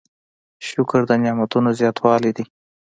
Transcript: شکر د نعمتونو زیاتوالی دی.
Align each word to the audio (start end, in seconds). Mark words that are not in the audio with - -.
شکر 0.67 1.01
د 1.09 1.11
نعمتونو 1.23 1.69
زیاتوالی 1.79 2.31
دی. 2.37 2.45